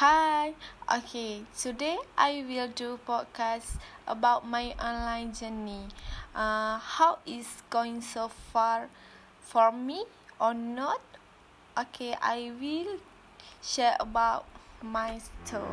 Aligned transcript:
Hi. 0.00 0.56
Okay, 0.88 1.44
today 1.52 2.00
I 2.16 2.40
will 2.48 2.72
do 2.72 2.96
podcast 3.04 3.76
about 4.08 4.48
my 4.48 4.72
online 4.80 5.36
journey. 5.36 5.92
Uh, 6.32 6.80
how 6.80 7.20
is 7.28 7.60
going 7.68 8.00
so 8.00 8.32
far 8.32 8.88
for 9.44 9.68
me 9.68 10.08
or 10.40 10.56
not? 10.56 11.04
Okay, 11.76 12.16
I 12.16 12.48
will 12.48 12.96
share 13.60 14.00
about 14.00 14.48
my 14.80 15.20
story. 15.20 15.68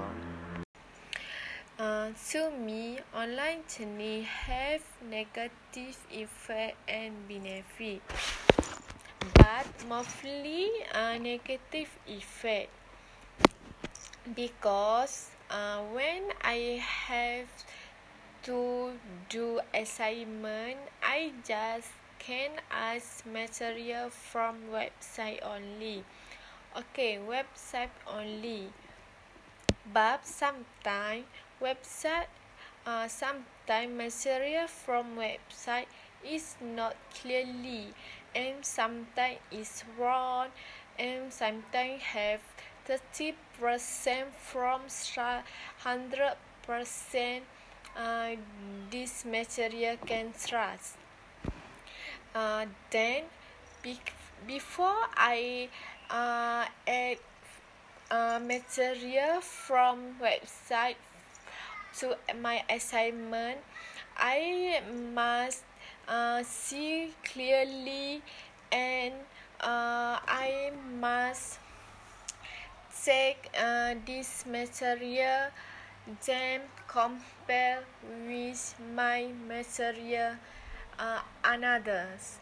Uh, 1.80 2.12
to 2.12 2.52
me, 2.52 3.00
online 3.16 3.64
journey 3.72 4.28
have 4.28 4.84
negative 5.08 5.96
effect 6.12 6.76
and 6.84 7.16
benefit, 7.32 8.04
but 9.40 9.72
mostly 9.88 10.68
uh, 10.92 11.16
negative 11.16 11.88
effect 12.04 12.76
because 14.36 15.32
uh, 15.50 15.80
when 15.94 16.24
I 16.42 16.82
have 16.84 17.48
to 18.44 18.94
do 19.30 19.60
assignment, 19.74 20.78
I 21.04 21.34
just 21.48 21.90
can 22.20 22.52
ask 22.72 23.26
material 23.26 24.10
from 24.10 24.56
website 24.72 25.40
only. 25.44 26.04
Okay, 26.76 27.20
website 27.20 27.92
only. 28.08 28.70
But 29.92 30.28
sometimes 30.28 31.26
website, 31.62 32.28
uh, 32.86 33.08
sometimes 33.08 33.92
material 33.98 34.68
from 34.68 35.16
website 35.18 35.88
is 36.24 36.56
not 36.62 36.96
clearly, 37.14 37.94
and 38.36 38.64
sometimes 38.64 39.40
is 39.52 39.84
wrong, 39.98 40.50
and 41.00 41.34
sometimes 41.34 42.02
have 42.04 42.42
thirty 42.86 43.36
percent 43.60 44.34
from 44.36 44.82
hundred 45.80 46.36
percent. 46.66 47.44
Uh, 47.96 48.36
this 48.92 49.26
material 49.26 49.98
can 50.06 50.32
trust. 50.46 50.96
Uh, 52.36 52.66
then, 52.92 53.24
be- 53.82 54.00
before 54.46 55.10
I 55.18 55.70
uh, 56.10 56.66
add 56.88 57.18
uh, 58.12 58.40
material 58.40 59.42
from 59.42 60.16
website 60.22 60.96
to 62.00 62.16
my 62.40 62.64
assignment, 62.70 63.58
I 64.16 64.82
must 65.14 65.64
uh, 66.08 66.44
see 66.44 67.14
clearly 67.24 68.22
and 68.72 69.14
uh, 69.62 70.20
I 70.22 70.72
must 71.00 71.60
take 73.06 73.50
uh, 73.58 73.96
this 74.06 74.46
material 74.46 75.52
then 76.26 76.62
compare 76.88 77.84
with 78.28 78.76
my 78.96 79.28
material 79.48 80.36
uh, 80.98 81.20
another's. 81.44 82.40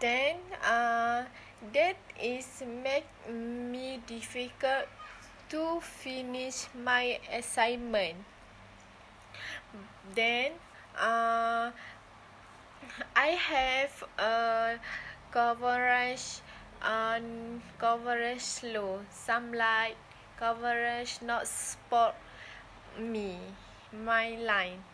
Then 0.00 0.36
uh, 0.64 1.24
that 1.72 1.96
is 2.20 2.62
make 2.82 3.06
me 3.30 4.00
difficult 4.06 4.88
to 5.50 5.80
finish 5.80 6.66
my 6.74 7.20
assignment. 7.30 8.16
Then 10.14 10.52
uh, 10.98 11.70
I 13.14 13.28
have 13.28 14.04
a 14.18 14.80
coverage 15.30 16.40
on 16.82 17.62
coverage 17.78 18.40
slow. 18.40 19.00
Some 19.10 19.52
like 19.52 19.96
coverage 20.38 21.18
not 21.22 21.46
support 21.46 22.14
me, 22.98 23.38
my 23.92 24.36
line. 24.36 24.84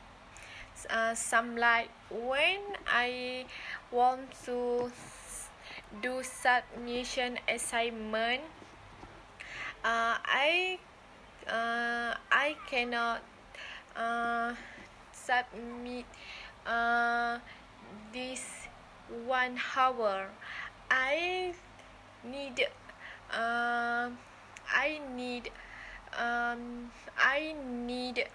Uh, 0.91 1.14
some 1.14 1.56
like 1.56 1.89
when 2.11 2.58
I 2.86 3.46
want 3.90 4.34
to 4.46 4.90
do 6.02 6.23
submission 6.23 7.39
assignment, 7.46 8.42
uh, 9.85 10.18
I 10.18 10.79
uh, 11.46 12.14
I 12.30 12.56
cannot 12.67 13.23
uh, 13.95 14.55
submit 15.12 16.06
uh, 16.67 17.39
this 18.12 18.68
one 19.27 19.58
hour. 19.77 20.30
I 20.90 21.55
need 22.24 22.66
um 23.33 24.18
I 24.68 25.00
need 25.16 25.50
um 26.18 26.90
I 27.18 27.55
need 27.86 28.27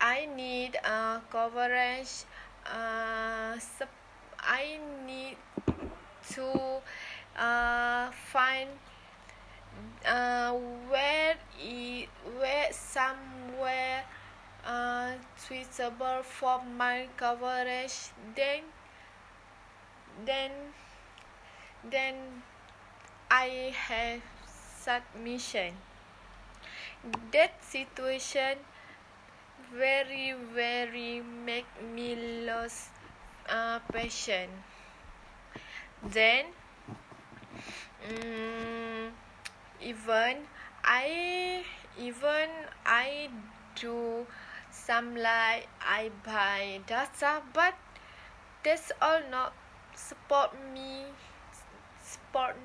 I 0.00 0.26
need 0.34 0.76
uh, 0.82 1.20
coverage 1.30 2.24
uh, 2.64 3.58
I 4.40 4.78
need 5.06 5.36
to 6.32 6.80
uh, 7.36 8.10
find 8.32 8.68
uh, 10.06 10.52
where 10.88 11.36
it, 11.60 12.08
where 12.38 12.72
somewhere 12.72 14.04
uh, 14.66 15.12
suitable 15.36 16.22
for 16.22 16.60
my 16.76 17.06
coverage 17.16 18.10
then 18.34 18.62
then 20.24 20.50
then 21.88 22.42
I 23.30 23.72
have 23.76 24.20
submission. 24.82 25.74
That 27.32 27.64
situation 27.64 28.58
very 29.72 30.34
very 30.52 31.22
make 31.22 31.70
me 31.94 32.16
lose 32.46 32.88
uh, 33.48 33.78
passion. 33.92 34.50
Then 36.02 36.46
um, 38.08 39.12
even 39.80 40.36
I 40.84 41.64
even 41.98 42.48
I 42.84 43.28
do 43.76 44.26
some 44.70 45.16
like 45.16 45.68
I 45.80 46.10
buy 46.24 46.80
data 46.86 47.42
but 47.52 47.74
that's 48.64 48.92
all 49.00 49.20
not 49.30 49.52
support 49.94 50.52
me 50.74 51.04
support 52.10 52.56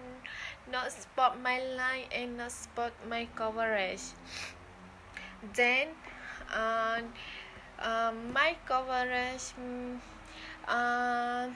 not 0.71 0.91
spot 0.91 1.37
my 1.41 1.61
line 1.77 2.09
and 2.11 2.37
not 2.37 2.51
spot 2.51 2.91
my 3.09 3.27
coverage. 3.35 4.01
Then 5.53 5.89
uh, 6.53 7.01
uh, 7.79 8.11
my 8.33 8.55
coverage 8.65 9.53
uh, 10.67 11.49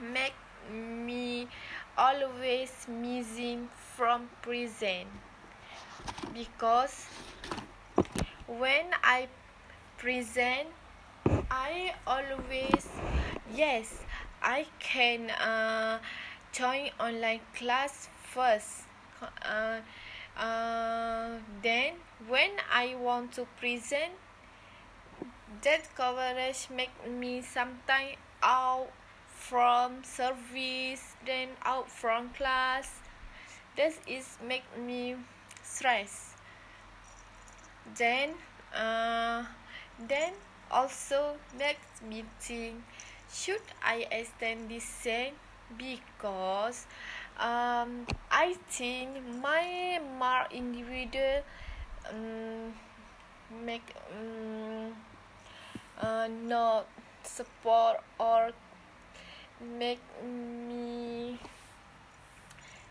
make 0.00 0.34
me 0.72 1.48
always 1.96 2.72
missing 2.88 3.68
from 3.96 4.28
prison. 4.40 5.04
Because 6.32 7.06
when 8.46 8.86
I 9.02 9.28
present 9.98 10.68
I 11.50 11.94
always 12.06 12.88
yes 13.54 14.04
I 14.40 14.66
can 14.78 15.30
uh, 15.30 15.98
join 16.52 16.90
online 17.00 17.40
class 17.54 18.08
first. 18.22 18.84
Uh, 19.42 19.80
uh, 20.36 21.38
then 21.62 21.94
when 22.28 22.50
I 22.72 22.94
want 22.94 23.32
to 23.32 23.46
present, 23.58 24.12
that 25.62 25.88
coverage 25.96 26.68
make 26.70 26.92
me 27.08 27.42
sometime 27.42 28.16
out 28.42 28.88
from 29.28 30.04
service, 30.04 31.16
then 31.26 31.48
out 31.64 31.90
from 31.90 32.30
class. 32.30 33.00
This 33.76 33.98
is 34.06 34.38
make 34.46 34.64
me 34.78 35.16
stress. 35.62 36.34
Then, 37.96 38.34
uh, 38.74 39.44
then 40.06 40.34
also 40.70 41.36
next 41.58 42.02
meeting 42.02 42.84
should 43.32 43.62
I 43.82 44.06
extend 44.10 44.70
this 44.70 44.84
set 44.84 45.34
because 45.76 46.86
um, 47.38 48.06
I 48.30 48.56
think 48.68 49.10
my 49.42 50.00
mark 50.18 50.52
individual 50.52 51.42
um, 52.10 52.72
make 53.64 53.94
um, 54.12 54.94
uh, 56.00 56.28
not 56.46 56.86
support 57.22 58.00
or 58.18 58.50
make 59.78 60.00
me 60.24 61.38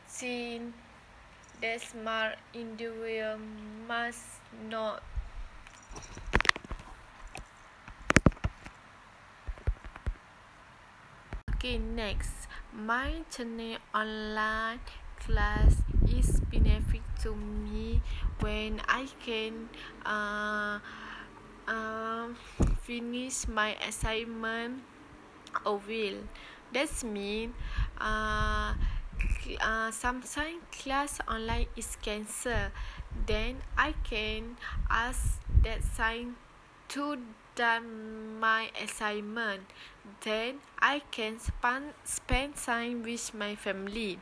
think 0.07 0.73
that 1.61 1.81
smart 1.81 2.35
individual 2.53 3.37
must 3.87 4.25
not 4.69 5.01
Okay, 11.67 11.83
next. 11.83 12.47
My 12.71 13.27
channel 13.27 13.75
online 13.93 14.79
class 15.19 15.75
is 16.07 16.39
benefit 16.47 17.03
to 17.27 17.35
me 17.35 17.99
when 18.39 18.79
I 18.87 19.03
can 19.19 19.67
uh, 20.07 20.79
uh, 21.67 22.31
finish 22.87 23.49
my 23.51 23.75
assignment 23.83 24.79
or 25.65 25.83
will. 25.83 26.23
That's 26.71 27.03
mean 27.03 27.51
uh, 27.99 28.71
uh, 29.59 29.91
sometimes 29.91 30.63
class 30.71 31.19
online 31.27 31.67
is 31.75 31.97
cancelled. 31.99 32.71
Then 33.27 33.57
I 33.77 33.91
can 34.07 34.55
ask 34.89 35.43
that 35.67 35.83
sign 35.83 36.39
to 36.95 37.17
done 37.57 38.39
my 38.39 38.69
assignment. 38.81 39.65
Then 40.21 40.59
I 40.79 41.01
can 41.11 41.39
spend 41.39 41.93
spend 42.03 42.55
time 42.55 43.03
with 43.03 43.33
my 43.33 43.55
family 43.55 44.19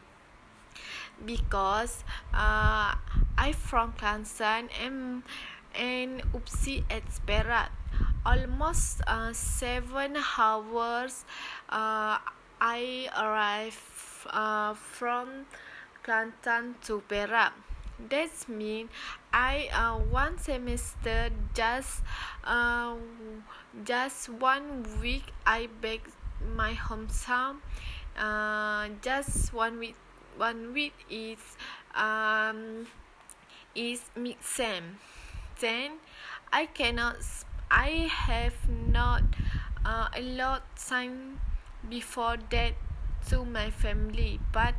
because 1.25 2.03
uh, 2.33 2.95
I 3.37 3.51
from 3.53 3.93
Kelantan 3.93 4.69
and 4.81 5.23
and 5.75 6.23
Upsi 6.33 6.83
at 6.89 7.03
Perak. 7.25 7.71
Almost 8.25 9.01
uh, 9.07 9.33
seven 9.33 10.17
hours. 10.37 11.25
Uh, 11.69 12.17
I 12.59 13.09
arrive 13.15 14.27
uh, 14.29 14.73
from 14.73 15.45
Kelantan 16.03 16.75
to 16.87 17.03
Perak. 17.07 17.53
That 17.97 18.29
means 18.49 18.89
I 19.31 19.69
uh, 19.71 19.95
one 20.11 20.37
semester 20.37 21.29
just 21.53 22.03
uh, 22.43 22.95
just 23.83 24.29
one 24.29 24.83
week 25.01 25.31
I 25.45 25.67
back 25.81 26.01
my 26.55 26.73
hometown. 26.73 27.63
Uh, 28.19 28.89
just 29.01 29.53
one 29.53 29.79
week 29.79 29.95
one 30.37 30.73
week 30.73 30.93
is 31.09 31.39
um 31.95 32.87
is 33.75 34.01
mid 34.15 34.43
sem. 34.43 34.99
Then 35.59 36.03
I 36.51 36.65
cannot 36.67 37.23
I 37.71 38.11
have 38.11 38.69
not 38.69 39.23
uh, 39.85 40.09
a 40.13 40.21
lot 40.21 40.63
time 40.75 41.39
before 41.89 42.37
that 42.49 42.73
to 43.29 43.43
my 43.45 43.69
family 43.71 44.39
but 44.53 44.75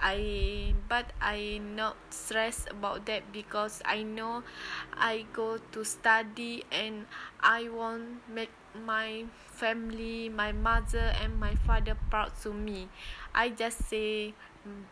I 0.00 0.74
but 0.88 1.12
I 1.20 1.58
not 1.58 1.96
stressed 2.10 2.70
about 2.70 3.06
that 3.06 3.32
because 3.32 3.82
I 3.84 4.02
know 4.02 4.42
I 4.94 5.26
go 5.32 5.58
to 5.72 5.84
study 5.84 6.64
and 6.70 7.06
I 7.40 7.68
want 7.68 8.22
make 8.30 8.50
my 8.86 9.24
family 9.50 10.28
my 10.28 10.52
mother 10.52 11.12
and 11.18 11.40
my 11.40 11.54
father 11.66 11.96
proud 12.10 12.32
to 12.42 12.52
me. 12.52 12.88
I 13.34 13.48
just 13.50 13.88
say 13.88 14.34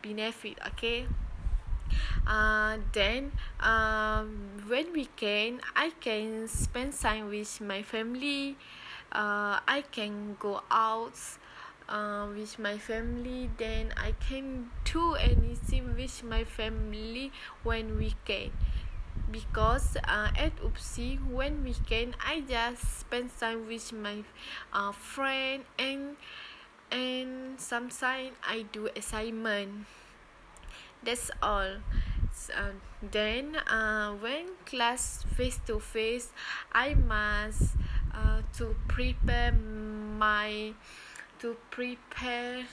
benefit 0.02 0.58
okay? 0.74 1.06
Uh, 2.26 2.78
then 2.92 3.30
um, 3.60 4.58
when 4.66 4.92
we 4.92 5.06
can 5.16 5.60
I 5.76 5.90
can 6.00 6.48
spend 6.48 6.92
time 6.98 7.28
with 7.28 7.60
my 7.60 7.82
family. 7.82 8.56
Uh, 9.12 9.62
I 9.68 9.84
can 9.92 10.36
go 10.40 10.62
out 10.70 11.14
uh, 11.88 12.26
with 12.34 12.58
my 12.58 12.78
family 12.78 13.50
then 13.58 13.92
I 13.96 14.12
can 14.12 14.70
do 14.84 15.14
anything 15.14 15.94
with 15.96 16.22
my 16.24 16.44
family 16.44 17.32
when 17.62 17.96
we 17.98 18.14
can 18.24 18.50
because 19.30 19.96
uh, 20.04 20.30
at 20.36 20.56
Upsi 20.62 21.18
when 21.30 21.64
we 21.64 21.74
can 21.88 22.14
I 22.24 22.40
just 22.42 23.00
spend 23.00 23.30
time 23.38 23.66
with 23.66 23.92
my 23.92 24.24
uh, 24.72 24.92
friend 24.92 25.64
and 25.78 26.16
and 26.90 27.60
sometimes 27.60 28.34
I 28.46 28.66
do 28.72 28.88
assignment. 28.96 29.86
That's 31.02 31.30
all. 31.42 31.78
So, 32.32 32.52
uh, 32.52 32.72
then 33.00 33.56
uh, 33.56 34.12
when 34.20 34.46
class 34.66 35.24
face 35.36 35.58
to 35.66 35.80
face 35.80 36.32
I 36.72 36.94
must 36.94 37.76
uh, 38.12 38.42
to 38.58 38.76
prepare 38.88 39.52
my 39.52 40.74
to 41.38 41.56
prepare 41.70 42.64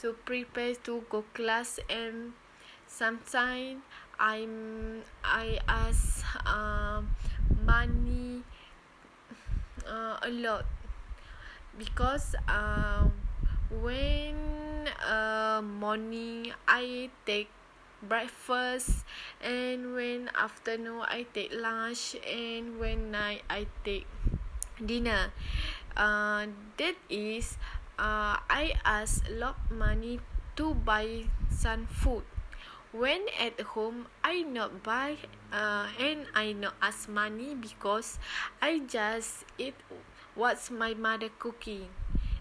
to 0.00 0.12
prepare 0.24 0.74
to 0.74 1.04
go 1.08 1.24
class 1.34 1.78
and 1.88 2.32
sometimes 2.86 3.82
I'm 4.18 5.02
I 5.24 5.58
ask 5.68 6.24
uh, 6.46 7.02
money 7.64 8.42
uh, 9.86 10.18
a 10.22 10.30
lot. 10.30 10.64
Because 11.78 12.36
uh, 12.48 13.08
when 13.70 14.36
uh, 15.00 15.62
morning 15.62 16.52
I 16.68 17.10
take 17.24 17.48
breakfast 18.02 19.06
and 19.40 19.94
when 19.94 20.30
afternoon 20.34 21.02
I 21.06 21.24
take 21.32 21.54
lunch 21.54 22.16
and 22.26 22.78
when 22.78 23.10
night 23.10 23.42
I 23.48 23.66
take 23.84 24.06
dinner 24.84 25.32
uh, 25.96 26.46
that 26.76 26.96
is 27.08 27.56
uh, 27.98 28.36
I 28.50 28.74
ask 28.84 29.22
a 29.28 29.32
lot 29.32 29.56
money 29.70 30.20
to 30.56 30.74
buy 30.74 31.24
some 31.50 31.86
food. 31.86 32.24
When 32.92 33.24
at 33.40 33.58
home, 33.72 34.06
I 34.22 34.42
not 34.42 34.82
buy 34.82 35.16
uh, 35.52 35.88
and 35.98 36.26
I 36.34 36.52
not 36.52 36.74
ask 36.82 37.08
money 37.08 37.54
because 37.54 38.18
I 38.60 38.84
just 38.84 39.44
eat 39.56 39.74
what's 40.34 40.70
my 40.70 40.92
mother 40.92 41.30
cooking. 41.38 41.88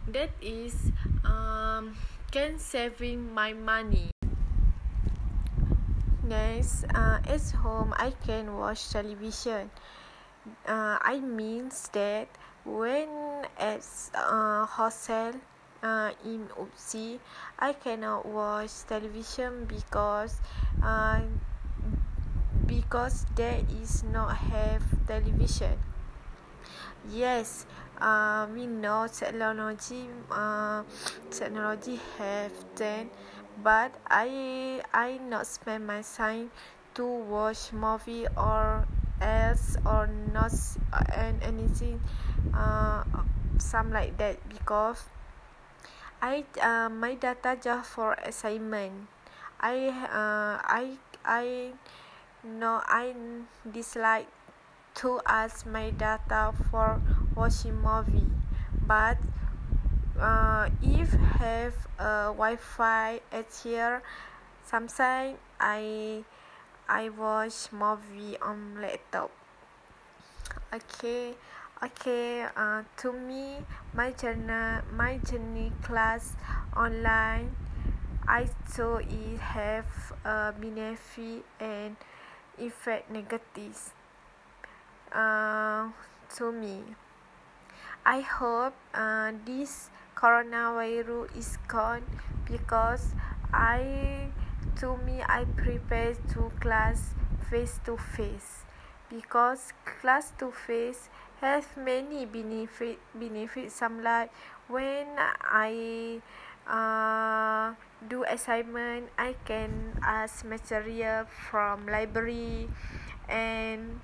That 0.07 0.31
is 0.41 0.91
um, 1.23 1.95
can 2.31 2.59
saving 2.59 3.33
my 3.33 3.53
money. 3.53 4.11
Next, 6.23 6.83
uh, 6.95 7.19
at 7.23 7.43
home 7.63 7.93
I 7.95 8.11
can 8.25 8.55
watch 8.55 8.89
television. 8.89 9.71
Uh, 10.65 10.97
I 10.99 11.19
means 11.19 11.87
that 11.93 12.27
when 12.65 13.09
at 13.57 13.85
uh, 14.15 14.65
hotel 14.65 15.33
uh, 15.83 16.11
in 16.25 16.47
Upsi, 16.59 17.19
I 17.59 17.73
cannot 17.73 18.25
watch 18.25 18.71
television 18.87 19.65
because 19.65 20.39
uh, 20.83 21.21
because 22.65 23.25
there 23.35 23.61
is 23.81 24.03
not 24.03 24.35
have 24.37 24.83
television. 25.07 25.77
Yes, 27.09 27.65
uh, 27.99 28.47
we 28.53 28.65
know 28.67 29.07
technology. 29.07 30.07
Uh, 30.31 30.83
technology 31.29 31.99
have 32.17 32.53
then, 32.75 33.09
but 33.63 33.91
I 34.07 34.81
I 34.93 35.17
not 35.17 35.47
spend 35.47 35.85
my 35.87 36.01
time 36.01 36.51
to 36.95 37.05
watch 37.05 37.73
movie 37.73 38.27
or 38.37 38.85
else 39.21 39.77
or 39.85 40.07
not 40.33 40.51
uh, 40.91 41.03
and 41.15 41.41
anything 41.43 42.01
uh, 42.53 43.03
some 43.57 43.91
like 43.91 44.17
that 44.17 44.37
because 44.49 45.05
I 46.21 46.45
uh, 46.61 46.89
my 46.89 47.15
data 47.15 47.57
just 47.61 47.89
for 47.89 48.13
assignment. 48.13 49.07
I 49.59 49.89
uh, 49.89 50.61
I 50.61 50.97
I 51.25 51.71
no 52.43 52.81
I 52.85 53.13
dislike 53.71 54.27
to 55.01 55.21
ask 55.25 55.65
my 55.65 55.91
data 55.91 56.53
for 56.69 57.01
watching 57.35 57.81
movie 57.81 58.27
but 58.85 59.17
uh, 60.19 60.69
if 60.81 61.11
have 61.39 61.73
a 61.97 62.33
Wi-Fi 62.33 63.21
at 63.31 63.45
here 63.63 64.01
sometimes 64.65 65.37
I 65.59 66.23
I 66.91 67.07
watch 67.07 67.71
movie 67.71 68.35
on 68.43 68.81
laptop. 68.81 69.31
Okay, 70.75 71.39
okay. 71.81 72.43
Uh, 72.51 72.83
to 72.99 73.13
me, 73.15 73.63
my 73.95 74.11
journey, 74.11 74.83
my 74.91 75.15
journey 75.23 75.71
class 75.87 76.35
online, 76.75 77.55
I 78.27 78.51
saw 78.67 78.99
it 78.99 79.39
have 79.39 79.87
a 80.27 80.51
benefit 80.51 81.47
and 81.63 81.95
effect 82.59 83.09
negatives. 83.09 83.95
Uh, 85.15 85.95
to 86.35 86.51
me, 86.51 86.83
I 88.05 88.19
hope 88.19 88.75
uh, 88.93 89.31
this 89.45 89.89
coronavirus 90.13 91.31
is 91.39 91.55
gone 91.71 92.03
because 92.43 93.15
I 93.53 94.27
to 94.81 94.97
me 95.05 95.21
I 95.21 95.45
prefer 95.45 96.17
to 96.33 96.49
class 96.57 97.13
face 97.53 97.77
to 97.85 98.01
face 98.01 98.65
because 99.13 99.77
class 99.85 100.33
to 100.41 100.49
face 100.49 101.05
has 101.37 101.69
many 101.77 102.25
benefit 102.25 102.97
benefits. 103.13 103.77
Some 103.77 104.01
like 104.01 104.33
when 104.65 105.05
I 105.21 106.17
uh, 106.65 107.77
do 108.09 108.25
assignment 108.25 109.13
I 109.21 109.37
can 109.45 110.01
ask 110.01 110.41
material 110.41 111.29
from 111.29 111.85
library 111.85 112.65
and 113.29 114.01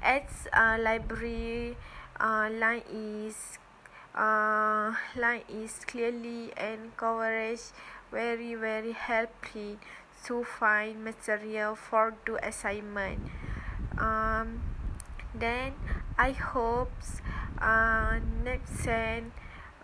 at 0.00 0.32
uh, 0.56 0.80
library 0.80 1.76
uh, 2.16 2.48
line 2.48 2.88
is 2.88 3.60
uh, 4.16 4.96
line 5.20 5.44
is 5.52 5.84
clearly 5.84 6.48
and 6.56 6.96
coverage 6.96 7.76
very 8.12 8.54
very 8.54 8.92
helpful 8.92 9.76
to 10.24 10.44
find 10.44 11.02
material 11.04 11.74
for 11.74 12.14
the 12.26 12.34
assignment. 12.46 13.18
Um 13.98 14.62
then 15.34 15.72
I 16.18 16.32
hope 16.32 16.92
uh, 17.58 18.18
next 18.44 18.84
time 18.84 19.32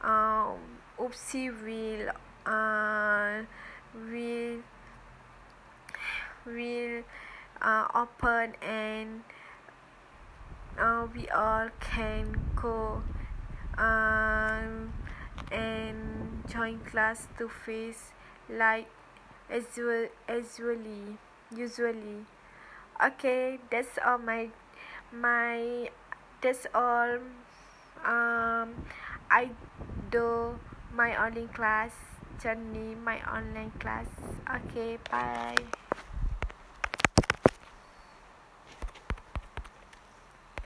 um, 0.03 0.59
Oopsie 0.99 1.49
will 1.65 2.13
uh, 2.45 3.43
will 3.95 4.61
will 6.45 7.03
uh, 7.63 7.87
open 7.95 8.55
and 8.63 9.23
uh, 10.79 11.07
we 11.15 11.29
all 11.31 11.69
can 11.81 12.37
go 12.55 13.03
um, 13.79 14.93
and 15.51 16.45
join 16.47 16.79
class 16.81 17.27
to 17.39 17.49
face 17.49 18.13
like 18.50 18.88
usually 20.28 21.19
usually. 21.55 22.26
Okay 23.02 23.59
that's 23.71 23.99
all 24.05 24.19
my 24.19 24.49
my 25.12 25.90
that's 26.40 26.67
all 26.75 27.19
um 28.05 28.75
I 29.31 29.50
do 30.11 30.59
my 30.95 31.14
online 31.17 31.49
class 31.49 31.93
journey 32.43 32.95
my 32.95 33.21
online 33.31 33.73
class. 33.78 34.09
Okay 34.49 34.99
bye 35.11 35.57